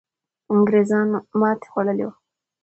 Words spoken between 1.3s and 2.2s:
ماتې خوړلې وو.